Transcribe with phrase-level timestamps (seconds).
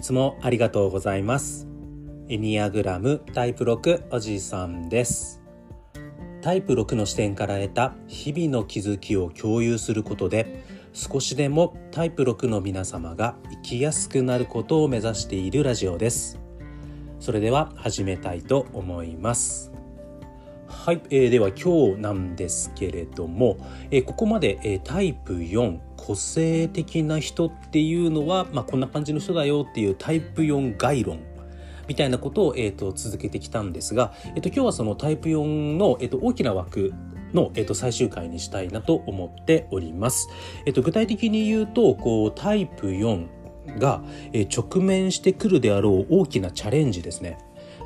[0.00, 1.68] いつもありがとうございます。
[2.30, 5.42] エニアグラムタイプ6おじいさんです。
[6.40, 16.40] タイプ6の視点から得た日々の気づきを共有することで少しでもタイプ6の皆様が生きやすくなることを目指しているラジオです。
[17.18, 19.70] それでは始めたいと思います。
[20.70, 23.58] はい、えー、では今日なんですけれども、
[23.90, 31.20] えー、ここまで、えー、タイプ4個性的な人っていうのは、まあ、こんな感じの人だよっていうタイプ4概論
[31.86, 36.94] みたいなことを、えーと、続けてきたんですが、えーと、今日はそのタイプ4の、えーと、大きな枠
[37.34, 40.28] の、えー、と最終回にしたいなと思っております。
[40.66, 47.38] えー、と具体的に言うとこうタイプ4が、えー、直面してくるであろう大きなチャレンジですね。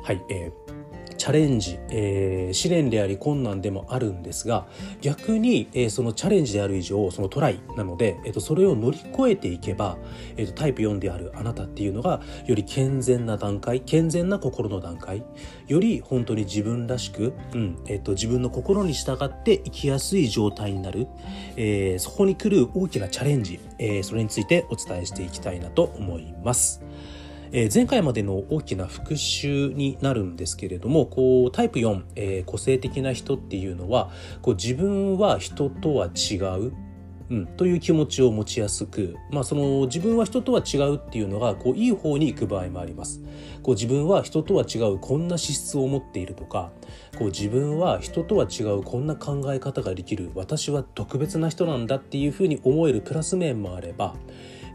[0.03, 0.64] はい、えー
[1.17, 4.67] チャレンジ、えー、試練であり困難でもあるんですが
[5.01, 9.97] 逆に、えー、そのチャレンジである以上そのトライなので、えーと、それを乗り越えていけば、
[10.37, 15.23] えーと、タイプ4であるあなたっていうのがより健全な段階健全な心の段階
[15.67, 21.07] より本当に自分らしく、うんえーと、自分の心に従って生きやすい状態になる、
[21.55, 26.83] えー、そこに来る大きなチャレンジ、えー、それについてお伝えしていきたいなと思います。
[27.51, 36.73] え、前回までの大きな復習になるんですけれどもこうタイプ4、え、個性的な人っていうのはこう自分は人とは違う
[37.29, 43.21] うん、という気持ちを持ちやすく、まあ、その自分は人とは違うっていうのがこういい方に行く場合もあります。
[43.63, 46.71] こう自分は人とは違うこんな資質を持っているとか
[47.17, 54.13] こう自分は人とは違うこんな考え方ができる私は特別な人なんだっていうふうに思えるプラス面もあれば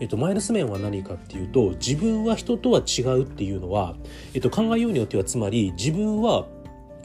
[0.01, 3.95] えっと、マイナス面は何かっていうと自分は人とは違うっていうのは、
[4.35, 6.47] えっと、考えようによってはつまり自分は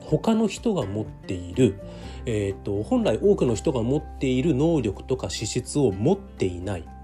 [0.02, 1.80] 他の人が持っている、
[2.26, 6.95] えっと、本来多くの人が持っている能力とか資質を持っていない。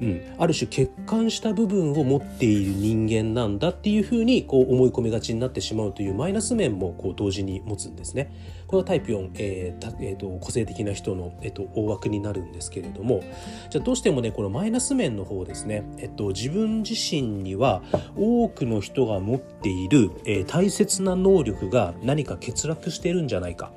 [0.00, 8.32] うん、ある種欠陥した部分を持っている人間なんだっていうふうにこう思い込みがちになってしまうというマイナス面もこう同時に持つんですね。
[8.68, 13.22] これはタイプ4、えーえーと、個性的な人の、えーと、大枠になるんですけれども
[13.70, 17.82] じゃあどうしてもねこのマイナス面の方ですね、えっと、自分自身には
[18.14, 23.72] 多くの人が持っている、えー、大切な能力が何か欠落してるんじゃないか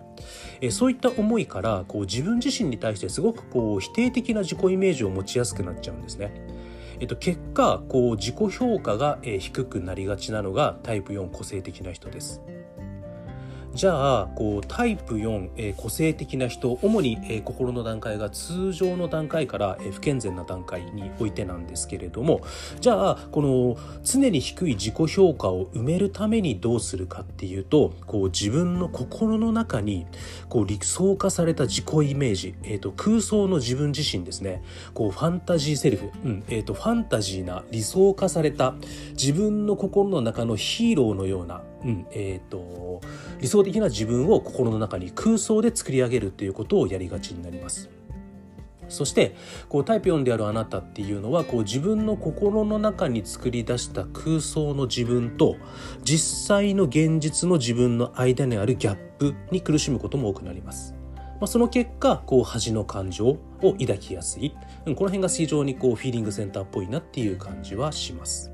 [0.62, 6.34] えそういった思いからこう自分自身に対してすごくこう否定的な自己イメージを持ちやすくなっちゃうんですね。
[7.00, 12.42] えっと、結果こう自己評価が低くなりがちなのがタイプ4個性的な人です。
[13.74, 22.42] じゃあこうタイプ4、えー、個性的な人主に、えー、心の段階が通常の段階から、えー、不健全な段階においてなんですけれども
[22.82, 30.06] じゃあこの常に低い自己評価を埋めるためにどうするかっていうとこう自分の心の中に
[30.50, 34.62] こう理想化された自己イメージ、えーと、空想の自分自身ですね。
[34.94, 38.76] こうファンタジーセルフ、うんえーと、ファンタジーな理想化された
[39.12, 43.02] 自分の心の中のヒーローのようなうんえーと、
[43.40, 47.90] 理想的な自分を心の中に空想で作り上げるっていうことをやりがちになります。
[48.92, 49.36] そして
[49.70, 55.56] こうタイプ4であるあなたっていうのはこう自分の心の中に作り出した空想の自分と
[56.04, 60.94] 実際の現実の自分の間にあるギャップに苦しむことも多くなります。
[61.40, 63.40] まあ、その結果こう恥の感情を
[63.80, 68.51] 抱きやすいこの辺が非常にこうフィーリングセンターっぽいなっていう感じはします。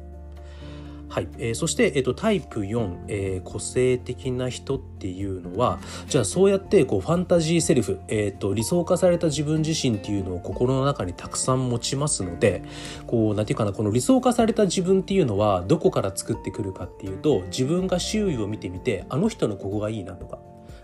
[1.10, 12.64] はい、えー、そして、えーと、タイプ4、えー、個性的な人っていうのはじゃあそうやってこうファンタジーセルフ、えーと、理想化された自分自身っていうのを心の中にたくさん持ちますので
[13.06, 20.40] こうなんて言うかなこの理想化された自分っていうのはどこから作ってくるかっていうと自分が周囲を見てみてあの人のここがいいなとか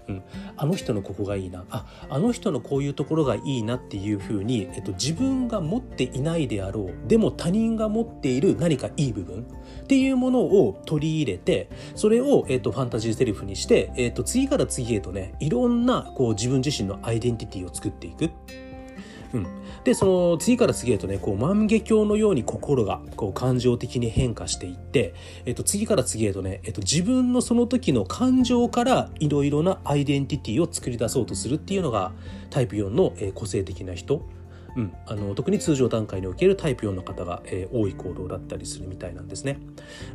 [0.08, 0.24] うん、
[0.58, 9.48] あの人のここがいいなああの人のこういうところがいいなっていうふうに、えっと、自分が持っていないであろうでも他人が持っている何かいい部分
[9.84, 18.32] っていうものを取り入れてそれを、えっと、ファンタジーセリフにして、えっと、次から次へとねいろんなこう自分自身のアイデンティティを作っていく。
[19.34, 19.48] うん、
[19.84, 25.16] でその次から次へとねこう万華鏡のように心がこう感情的に変化していって、
[25.46, 32.12] えっと、次から次へとね、えっと、自分のその時の感情からいろいろなアイデンティティを作り出そうとするっていうのが
[32.52, 34.24] タイプ4の、えー、個性的な人。
[34.76, 39.60] うん、あの特に通常段階におけるタイプ4の方が、えー、多い行動だったりするみたいなんですね。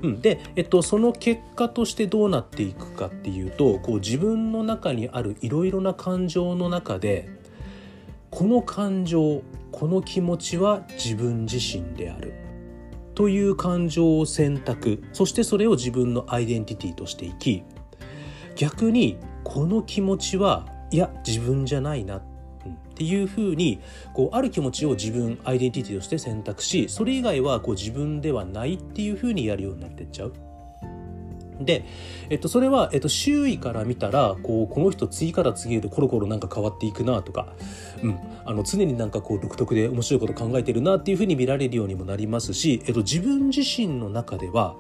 [0.03, 7.38] うん、で、えっと、その結果としてどうなっていくかっていうとこう自分の中にあるいろいろな感情の中で
[8.31, 9.43] この感情
[9.73, 12.35] この気持ちは自分自身である
[13.15, 17.65] という感情を選択そしてそれを自分のアイデンティティとしていき
[18.55, 22.23] 逆にこの気持ちはいや自分じゃないなっ
[22.95, 23.81] ていうふうに
[24.15, 30.48] こうある気持ちを自分アイデンティティとして選択しそれ以外はこう自分ではないっていうふうにやるようになってっちゃう。
[31.61, 31.85] で、
[32.31, 37.55] えっと、それは、えっと、周囲から見たらこうこの人次から次へとコロコロなんか変わっていくなとか、
[38.03, 44.77] うん、あの常になんかこう独特で面白いこと考えてるなっていうふうに見られるようにもなりますし、えっと、自分自身の中では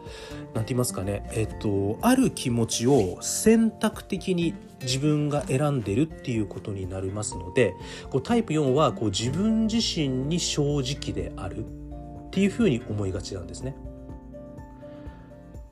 [0.54, 7.74] 何て言いますかね、えっと、ある気持ちを選択的に自分が選んでるっていうことになりますので
[8.10, 13.74] こうタイプ4はこう自分自身に正直であるっていうふうに思いがちなんですね。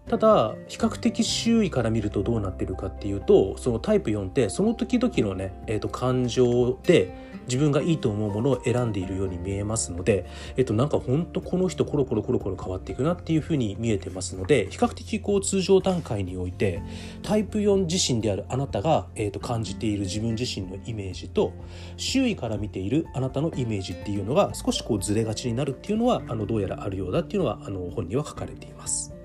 [0.08, 7.12] ただ比較的周囲から見るとどうなってるかっていうとそのタイプ4ってその時々のね、えー、と感情で
[7.46, 10.26] 自分がいいと思うものを選んでいるように見えますので、
[10.56, 16.82] えっと、なんかほんとこの人コロコロコロコロ変わっていくなっていうふうに見えてますので比較的こう通常段階において
[17.22, 21.52] タイプ4自身であるあなたが、えっと、感じている自分自身のイメージと
[21.96, 29.15] 周囲から見ているあなたのイメージっていうのが少しこうずれがちになるっていうのはあのどうやらあるようだっていうのはあの本には書かれています。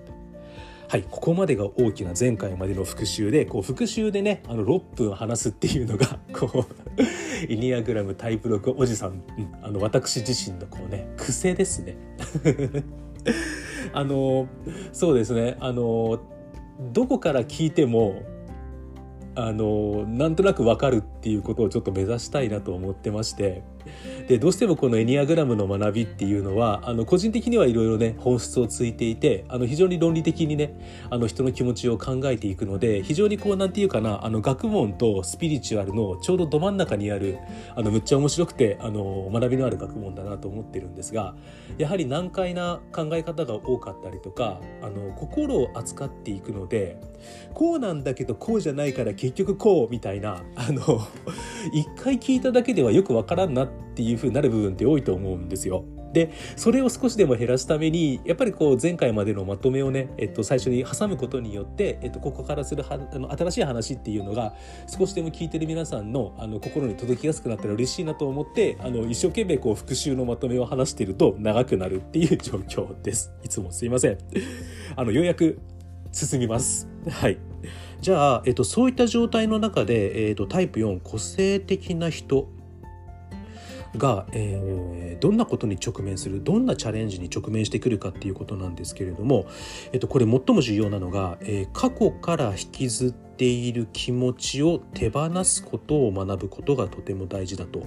[0.91, 9.21] はいここまでが大きな前回までの復習でこう復習でねあの6分話すっていうのが こうイニアグラムタイプ6おじさん、うん、
[9.61, 11.95] あの私自身のこうね癖ですね。
[13.93, 14.49] あの
[14.91, 15.55] そうですね。
[15.61, 16.19] あの
[16.91, 18.23] どこから聞いても
[19.35, 23.63] あのなんとなく分かるっていうことをちょっと目指したいなと思ってまして
[24.31, 30.73] でどうしてもこのエニアグラムの学びっていうのはあの個人的にはいろいろね本質をついていてあの非常に論理的にね
[31.09, 37.39] あの人の気持ちを考えていくので非常にこうなんていうかなあの学問とスピリチュアルのちょうどど真ん中にある
[37.75, 41.35] あのむっちゃ面白くてあの学びのある学問だなと思ってるんですが
[41.77, 47.01] やはり難解な考え方が多かったりとかあの心を扱っていくので
[47.53, 51.01] こうなんだけどこうじゃないから結局こうみたいなあの
[51.73, 55.85] 一回聞いただけではよくわからんなってていう風になる部分って多いと思うんですよ。
[56.13, 64.53] でそれを少しでも減らすためにやっぱりこう前回までのまとめをね、えっと、最初に挟むことによって、えっと、ここからするはあの新しい話っていうのが
[64.87, 73.31] 少しでも聞いてる皆さんのあの心に届きやすくなったら嬉しいなと思ってあの一生懸命こう復習のまとめを話してると長くなるっていう状況です。
[73.43, 74.17] いつもすいません。
[74.97, 75.59] あのようやく
[76.11, 76.89] 進みます。
[77.09, 77.37] はい。
[78.01, 82.49] じゃあ、えっと、そういった状態の中で、えっと、タイプ4個性的な人
[83.97, 89.45] が、えー、どんなことに直面するどんなチャレンジに直面してくるかっていうことなんですけれども、
[89.91, 97.83] えっと、これ最も重要なのが、えー、過去から引きずっている気持ちを手放すことを学ぶことがとても大事だと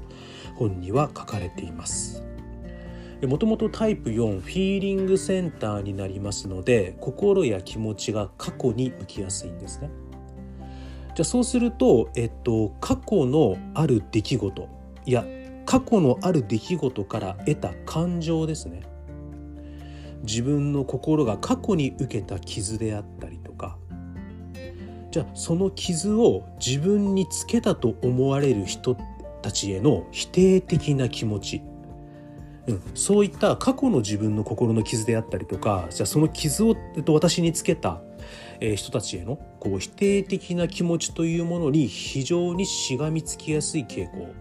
[0.56, 2.24] 本には書かれています。
[3.22, 9.88] もともとタイプ4フィーリングセンターになりますので心や気持ちが過去に向きやすいんですね。
[11.14, 14.68] じゃあそうすると、えっと、過去のある出来事
[15.06, 15.24] いや
[15.66, 18.82] 過去のある出来事から得た感情ですね。
[20.22, 23.78] 自分の心が過去に受けた傷であったりとか。
[25.14, 28.96] じゃあその傷を自分につけたと思われる人
[29.42, 31.62] たちへの否定的な気持ち、
[32.66, 38.00] うん、そういった過去の自分の心の傷であったりとかじゃあその傷を、えっと、私につけた
[38.58, 44.34] 人たちへのこう否定的な気持ちというものに非常にしがみつきやすい傾向。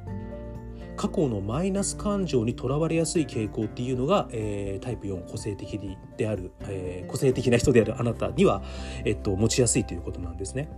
[0.96, 5.80] 過去のマイナス感情にとらわれやすい傾向っていうのが、えー、タイプ4個性的
[6.18, 8.64] である、えー、個性的な人であるあなたには、
[9.06, 10.70] えっと、持ちやすいということなんですね。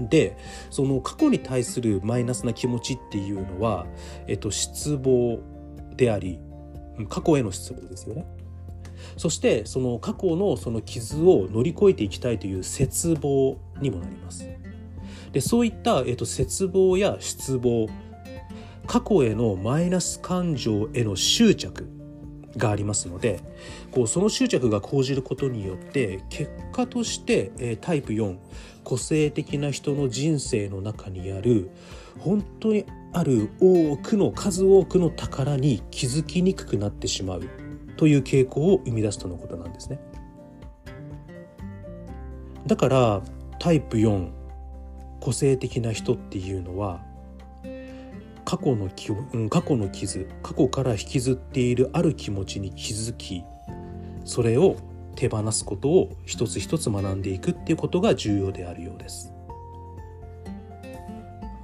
[0.00, 0.36] で
[0.70, 3.86] その過去に対するマイナスな気持ちっていうのは、
[4.26, 5.38] えっと、失望
[5.96, 6.40] であり
[7.08, 8.26] 過去への失望ですよね。
[9.16, 14.48] そしてその過去のその傷を乗り越えていきたいという絶望にもなります。
[15.32, 17.88] でそういった、えっと、絶望や失望
[18.86, 21.88] 過去へのマイナス感情への執着
[22.56, 23.40] がありますので
[23.90, 28.36] こうその執着が講じることによって結果として、えー、タイプ4
[28.84, 31.70] 個性的な人の人生の中にある
[32.18, 37.48] 本当にある多くの数多くの宝に気づきにくくなってしまう
[37.96, 40.00] という傾向を生み出すとのことなんですね。
[42.66, 43.22] だから
[43.60, 44.30] タイプ4
[45.20, 47.02] 個性的な人っていうのは
[48.44, 48.90] 過去の
[49.48, 53.44] 過去の傷過去から引きずっているある気持ちに気づき
[54.24, 54.76] それを
[55.16, 59.32] 手放すことを一つ一つ学んでいくっていうことが重要であるようです。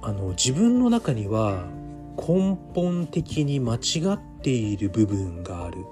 [0.03, 1.67] あの自分の中には
[2.17, 3.79] 根本的に間違
[4.13, 5.85] っている部分がある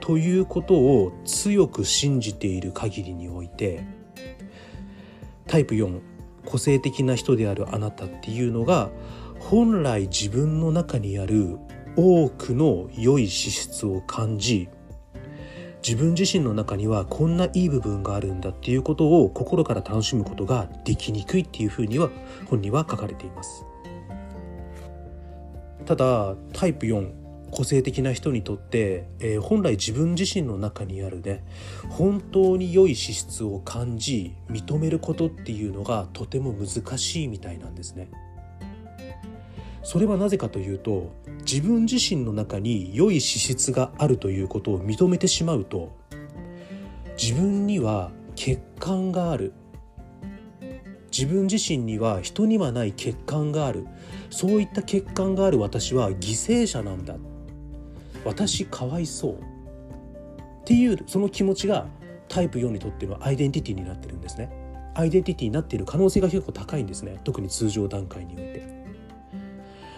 [0.00, 3.84] ということを強く信じている限りにおいて
[5.48, 6.00] タイプ4
[6.44, 8.90] 個性的な人であるあなたっていうのが
[9.50, 11.58] 本来自分の中にある
[11.96, 14.70] 多くの良い資質を感じ
[15.86, 22.08] 自分自身の中にはこんないい部分があるんだっていうことを心から楽しむことができにくいっていうふうには
[22.46, 23.66] 本には書かれています
[25.84, 27.12] ただタイプ4
[27.50, 31.44] 個性的な人にとって、えー、本来自分自身の中にあるね
[31.90, 38.08] 本当に良い資質を感じ認めることっていうのがとても難しいみたいなんですね。
[39.84, 41.12] それはなぜかというと
[41.42, 45.94] 自分自身の中に良い資質があるということを認めてしまうと
[47.20, 49.52] 自分には欠陥がある。
[51.16, 53.86] 自分自身には人にはない欠陥がある。
[54.30, 57.14] そういった欠陥がある私は犠牲者なんだ。
[58.24, 59.34] 私かわいそう。
[59.34, 59.36] っ
[60.64, 61.86] ていうその気持ちが
[62.28, 64.50] タイプ4にとってのアイデンティティになってるんですね。
[64.94, 67.20] アイデンティティになっている可能性が結構高いんですね。
[67.22, 68.73] 特に通常段階において。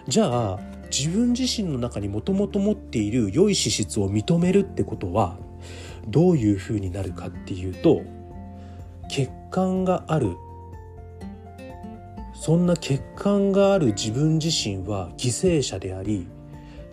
[0.09, 5.37] じゃあ自分自身の中にもともと持っている良い資質を認めるってことは
[6.07, 8.03] どういうふうになるかっていうと
[9.09, 10.37] 欠陥がある
[12.35, 16.29] そんな欠陥がある自分自身は犠牲者であり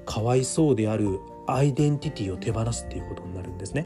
[0.06, 3.86] かわいそうであるアイデンティティを手放すっていうことになるんですね。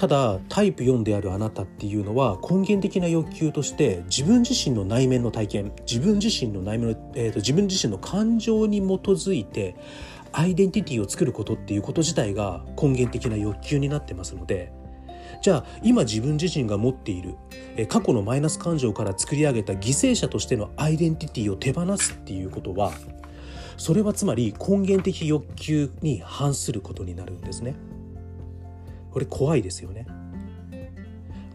[0.00, 9.76] ただタイプ4であるあなたっていうのは根源的な欲求として自分自身の内面の体験自分自身の内面の、えーと、自分自身の感情に基づいて
[10.32, 14.72] アイデンティティを作ることっていうこと自体が根源的な欲求になってますので
[15.42, 17.36] じゃあ今自分自身が持っている
[17.88, 22.90] 過去のマイナス感情から作り上げた犠牲者としてのアイデンティティを手放すっていうことは
[23.76, 27.74] それはつまり根源的欲求に反することになるんですね。
[29.10, 30.06] これ怖いですよね。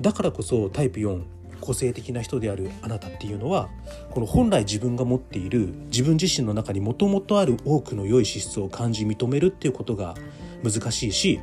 [0.01, 1.24] だからこそタイプ4
[1.62, 3.69] 個性的な人であるあなたっていうのは
[4.12, 10.15] この本来自分が持っている自分自身の中にもともとある多くの良い資質を感じ認めるっていうことが
[10.63, 11.39] 難しいし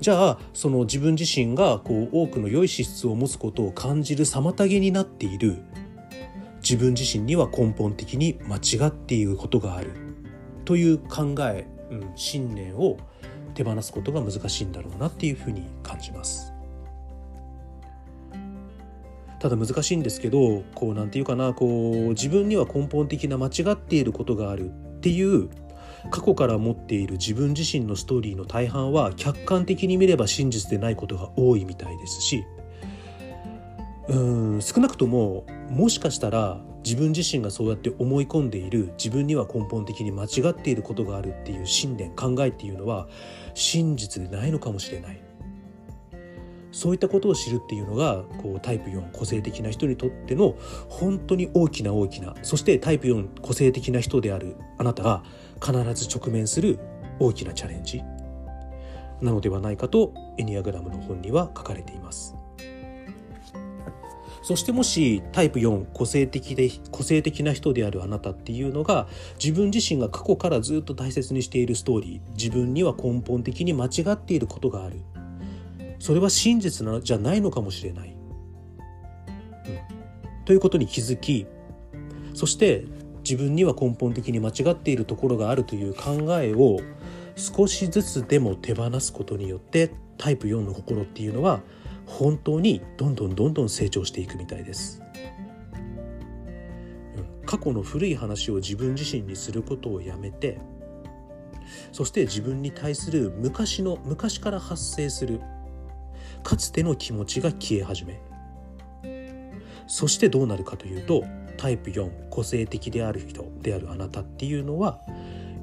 [0.00, 5.62] じゃあその自分自身がこう多くの良い資質を持つことを感じる妨げになっている
[6.62, 9.90] 自分自身には根本的に間違っていることがある
[10.64, 12.98] という考え、うん、信念を
[13.54, 16.52] 手放すことが難しいんだろうなっていうふうに感じます。
[19.40, 25.50] ただ難しいんですけどこうなんていうかなこう自分には根本的な間違っていることがあるっていう
[26.10, 32.44] 過去から持っている自分自身のストーリーの大半は客観的に見れば真実でないことが多いみたいですし
[34.08, 34.18] う
[34.56, 43.08] ん少なくとももしかしたら自分自身がそうやって思い込んでいる自分には根本的に間違っていることがあるっていう信念考えっていうのは
[43.54, 45.20] 真実でないのかもしれない
[46.72, 50.56] そういったことを知るっていうのがこうタイプ4個性的な人にとっての
[50.88, 55.22] 本当に大きな大きなそしてタイプ4個性的な人であるあなたが
[55.64, 56.80] 必ず直面する
[57.20, 58.02] 大きなチャレンジ
[59.22, 62.34] なのではないかとエニアグラムの本には書かれています。
[64.44, 69.08] そしてもしタイプ4個性的で個性的な人であるあなたっていうのが
[69.42, 75.00] 自分自身が過去からずっと大切にしているストーリー自分には根本的に間違っていることがある。
[75.98, 78.16] それは真実なじゃないのかもしれない、うん、
[80.44, 81.46] ということに気づき
[82.34, 82.84] そして
[83.22, 86.80] 自分には根本的に間違っているところがあるという考えを
[87.36, 91.62] 少しずつでも手放すことによってタイプ4の心っていうのは
[92.06, 95.04] 本当にどんどんどんどん成長していくみたいです。
[97.46, 100.58] 過去の古い話を自分自身にすることをやめて
[101.92, 105.40] そして自分に対する昔の昔から発生する
[106.42, 108.20] かつての気持ちが消え始め
[109.86, 111.24] そしてどうなるかというと
[111.56, 115.00] タイプ4個性的である人であるあなたっていうのは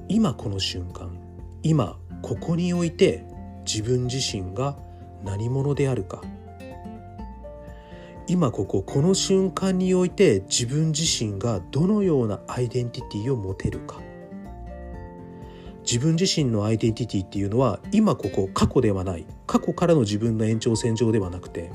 [0.07, 1.19] 今この瞬間
[1.63, 3.25] 今ここにおいて
[3.65, 4.77] 自分自身が
[5.23, 6.21] 何者であるか。
[8.27, 13.99] 今こここの瞬間において自分自身がどのようなアイデンティティを持てるか。
[15.83, 19.25] 自分自身のアイデンティティっていうのは今ここ過去ではない。
[19.47, 21.71] 過去からの自分の延長線上ではなくて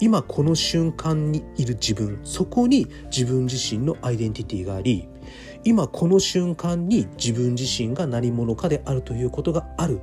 [0.00, 2.20] 今この瞬間にいる自分。
[2.24, 5.08] そこに自分自身のアイデンティティがあり
[5.62, 10.00] 今この瞬間に自分自身が何者かであるということがある。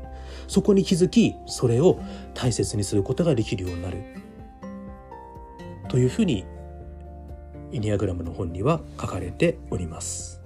[0.49, 1.99] そこに気づきそれを
[2.33, 4.03] 大切にすることができるようになる。
[5.87, 6.43] というふうに
[7.71, 10.41] イニアグラムの本には書かれております。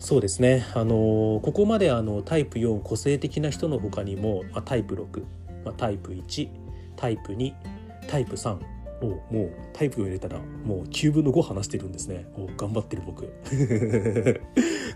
[0.00, 0.66] そうですね。
[0.74, 5.22] あのここまであのタイプ4個性的な人の他にも、まあ、タイプ6、
[5.64, 6.48] まあ、タイプ1
[6.96, 7.54] タイプ2
[8.08, 8.58] タイプ3
[9.02, 12.26] おもうタイプを入れたらもう9分の5話してるんですね。
[12.34, 13.32] お頑張ってる僕。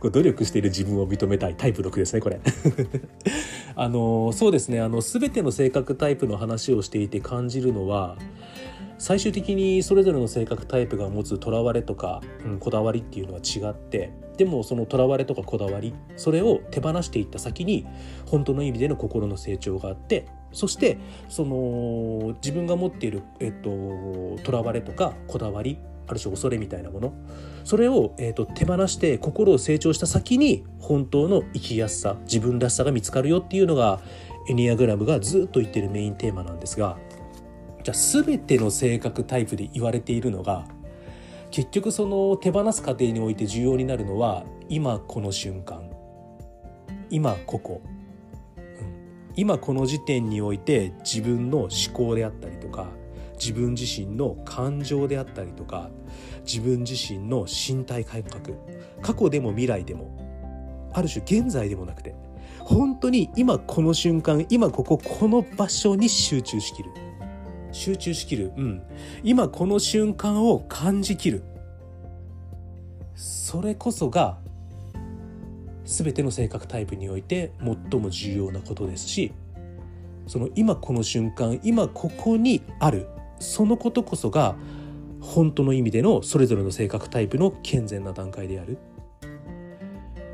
[0.02, 2.40] これ努力している自分を認めたいタイプ6ですねこれ。
[3.76, 8.16] あのそうですねあの全ての性格タイプの話をしていて感じるのは
[8.98, 17.86] 最終的にそれぞれの性格タイプが持つとらわれとか、うん、こだわりっていうのは違ってでもそのとらわれとかこだわりそれを手放していった先に
[18.26, 25.78] 本当の意味での心の成長があってそしてその自分が持っているえっととらわれとかこだわり
[26.12, 27.12] ある種恐れみたいなもの。
[27.64, 34.00] それを、えーと、手放して心を成長した先に本当の生きやすさ自分らしさが見つかるよっていうのが
[34.48, 36.98] エニアグラムがずっと言ってるメインテーマなんですが
[37.84, 40.66] じゃあ全ての性格タイプで言われているのが
[41.52, 45.92] 結局その手放す過程において重要になるのは今この瞬間。
[47.10, 47.82] 今ここ、
[48.56, 52.88] うん、今この時点において自分の思考であったりとか
[53.42, 55.90] 自分自身の感情であったりとか
[56.44, 58.54] 自分自身の身体感覚
[59.00, 62.14] 過去でも未来でもある種現在でもなくて
[62.60, 66.90] 本当に今この瞬間今こここの場所に集中しきる。
[67.72, 68.82] 集中しきる、うん、
[69.22, 71.42] 今この瞬間を感じきる。
[73.14, 74.38] それこそが
[75.84, 77.52] 全ての性格タイプにおいて
[77.90, 79.32] 最も重要なことですし
[80.26, 83.08] その今この瞬間今ここにある
[83.42, 84.56] そのことこそが
[85.20, 88.78] 本当の意味でのそれぞれの性格タイプの健全な段階である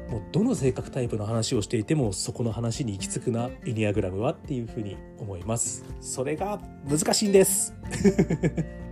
[0.08, 7.74] もうどの性格タイプの話をしていてもそこの話に行き着くなエニアグラムはっていうふうに思いますそれが難しいんです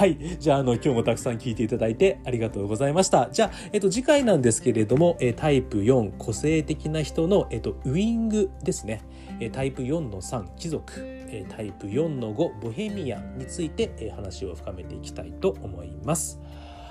[0.00, 0.16] はい。
[0.38, 3.28] じゃあ、あの、今日もたくさん聞いていただいてありがとうございました。
[3.30, 9.02] じゃあ、えっと、次回なんですけれども、えタイプ4、個性的な人の、えっと、ウイングですね。
[9.40, 10.92] えタイプ4の3、貴族。
[11.32, 16.40] えタイプ4の5、ボヘミアンについて、え話を深めていきたいと思います。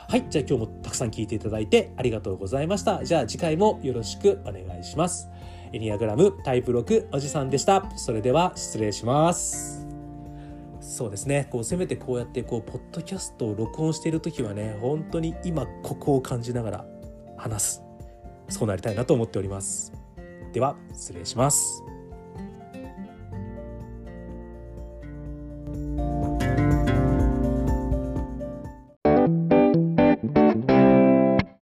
[0.07, 0.25] はい。
[0.29, 3.03] じゃあ、今日もたくさん聞いていただいてありがとうございました。
[3.03, 5.29] じゃあ、次回もよろしくお願いします。
[5.71, 7.89] エニアグラムタイプ6おじさんでした。
[7.95, 9.89] それでは失礼します。
[10.89, 16.85] そうですねこうせめてこうやってこうポッドキャストを録音している時はね本当に今ここを感じながら
[17.37, 17.83] 話す
[18.49, 19.93] そうなりたいなと思っております
[20.51, 21.83] では失礼します